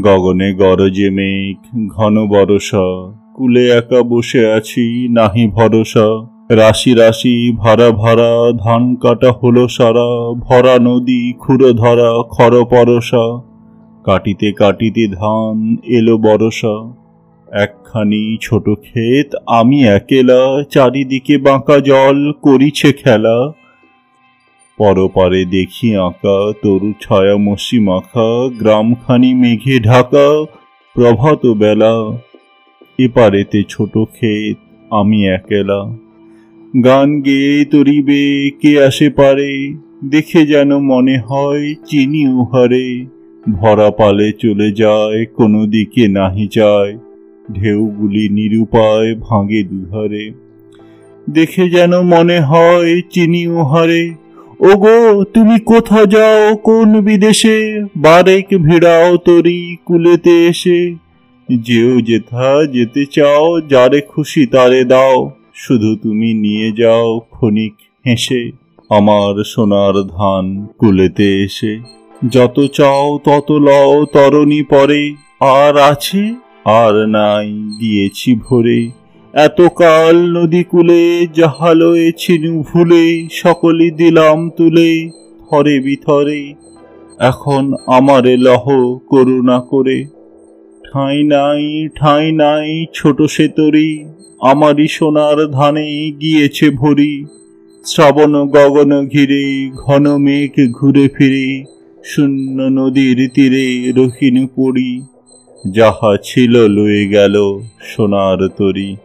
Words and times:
গগনে 0.00 0.48
গরজে 0.52 1.10
মেঘ, 1.10 1.58
ঘন 1.88 2.14
বরষা 2.26 2.86
কুলে 3.36 3.64
একা 3.70 4.00
বসে 4.02 4.52
আছি, 4.52 5.08
নাহি 5.08 5.44
ভরসা। 5.46 6.08
রাশি 6.50 6.92
রাশি 6.94 7.52
ভরা 7.52 7.90
ভরা 7.90 8.32
ধান 8.58 8.94
কাটা 8.94 9.30
হলো 9.32 9.68
সারা, 9.68 10.08
ভরা 10.38 10.74
নদী 10.78 11.32
খুঁড়ো 11.32 11.70
ধরা 11.72 12.10
খর 12.30 12.52
পরশা 12.64 13.24
কাটিতে 14.04 14.52
কাটিতে 14.52 15.04
ধান 15.08 15.76
এলো 15.88 16.18
বরসা। 16.18 16.74
একখানি 17.48 18.36
ছোট 18.42 18.66
ক্ষেত 18.80 19.28
আমি 19.46 19.78
একেলা, 19.88 20.40
চারিদিকে 20.70 21.38
বাঁকা 21.38 21.76
জল, 21.80 22.32
করিছে 22.42 22.92
খেলা। 22.92 23.38
পরপারে 24.78 25.44
দেখি 25.44 25.96
আঁকা, 25.96 26.52
তরু 26.62 26.92
ছায়া 27.02 27.36
মসি 27.36 27.78
মাখা 27.78 28.48
গ্রামখানি 28.58 29.34
মেঘে 29.34 29.80
ঢাকা, 29.80 30.44
প্রভাত 30.94 31.46
বেলা। 31.46 32.18
এপারেতে 32.98 33.62
ছোট 33.68 33.98
ক্ষেত, 33.98 34.56
আমি 34.90 35.28
একেলা। 35.28 35.96
গান 36.84 37.20
গেয়ে 37.20 37.64
তরিবে, 37.64 38.50
কে 38.50 38.82
আসে 38.82 39.10
পারে? 39.10 39.74
দেখে 40.04 40.46
যেন 40.46 40.78
মনে 40.78 41.18
হয় 41.18 41.74
চিনি 41.74 42.28
উহারে। 42.28 43.06
ভরা 43.52 43.90
পালে 43.90 44.32
চলে 44.32 44.72
যায়, 44.72 45.24
কোনো 45.24 45.66
দিকে 45.66 46.08
নাহি 46.08 46.48
যায়। 46.52 46.98
ঢেউগুলি 47.54 48.28
নিরুপায় 48.28 49.14
ভাঙে 49.14 49.62
দুধারে। 49.62 50.30
দেখে 51.30 51.70
যেন 51.70 52.00
মনে 52.00 52.40
হয় 52.40 53.00
চিনি 53.10 53.46
উহারে। 53.46 54.27
ওগো, 54.60 55.24
তুমি 55.24 55.60
কোথা 55.60 56.04
যাও? 56.04 56.56
কোন 56.56 57.00
বিদেশে? 57.00 57.84
বারেক 57.96 58.46
ভিড়াও 58.62 59.16
তরি 59.16 59.76
কুলেতে 59.84 60.46
এসে। 60.46 60.94
যেও 61.56 62.00
যেথা 62.00 62.66
যেতে 62.72 63.04
চাও, 63.10 63.60
যারে 63.60 64.00
খুশি 64.00 64.46
তারে 64.46 64.84
দাও। 64.84 65.30
শুধু 65.54 65.96
তুমি 65.96 66.34
নিয়ে 66.34 66.72
যাও 66.72 67.20
ক্ষণিক 67.30 67.74
হেসে, 68.06 68.50
আমার 68.90 69.44
সোনার 69.44 70.02
ধান 70.02 70.66
কুলেতে 70.78 71.44
এসে। 71.44 71.78
যত 72.30 72.66
চাও, 72.66 73.18
তত 73.24 73.52
লও, 73.52 74.06
তরণী 74.12 74.62
পরে। 74.62 75.14
আর 75.40 75.78
আছে? 75.78 76.34
আর 76.64 77.06
নাই, 77.06 77.52
দিয়েছি 77.80 78.34
ভরে। 78.34 78.97
এতকাল 79.32 80.16
নদী 80.16 80.64
কূলে 80.64 81.26
জাহালয়েছিনু 81.34 82.64
ভুলে 82.72 83.28
সকলই 83.30 83.90
দিলাম 83.90 84.50
তুলে, 84.50 85.10
থরে 85.50 85.80
বিথরে। 85.80 86.54
এখন 87.18 87.74
আমারে 87.86 88.36
লহ 88.36 88.98
করুণা 88.98 89.60
করে। 89.60 90.04
ঠাঁই 90.92 91.22
নাই 91.22 91.88
ঠাঁই 91.94 92.32
নাই, 92.32 92.86
ছোট 92.94 93.22
সে 93.22 93.48
তরি, 93.48 94.04
আমারই 94.40 94.88
সোনার 94.88 95.46
ধানে 95.46 96.10
গিয়েছে 96.10 96.70
ভরি। 96.70 97.24
শ্রাবণ 97.84 98.46
গগন 98.46 99.06
ঘিরে, 99.06 99.70
ঘন 99.76 100.16
মেঘ 100.16 100.72
ঘুরে 100.72 101.08
ফিরে, 101.08 101.64
শূন্য 102.04 102.62
নদীর 102.62 103.30
তীরে 103.34 103.92
রহিনু 103.92 104.46
পড়ি। 104.46 105.02
যাহা 105.70 106.16
ছিল 106.22 106.68
লয়ে 106.68 107.08
গেল 107.08 107.60
সোনার 107.82 108.48
তরী। 108.48 108.96